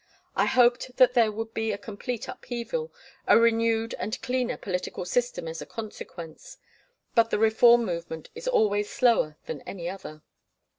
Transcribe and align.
I 0.35 0.47
hoped 0.47 0.97
that 0.97 1.13
there 1.13 1.31
would 1.31 1.53
be 1.53 1.71
a 1.71 1.77
complete 1.77 2.27
upheaval, 2.27 2.91
a 3.27 3.39
renewed 3.39 3.93
and 3.99 4.19
cleaner 4.23 4.57
political 4.57 5.05
system 5.05 5.47
as 5.47 5.61
a 5.61 5.65
consequence. 5.67 6.57
But 7.13 7.29
the 7.29 7.37
reform 7.37 7.85
movement 7.85 8.31
is 8.33 8.47
always 8.47 8.89
slower 8.89 9.37
than 9.45 9.61
any 9.61 9.87
other. 9.87 10.23